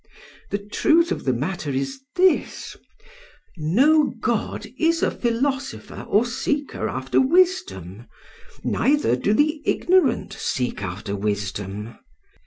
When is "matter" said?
1.31-1.69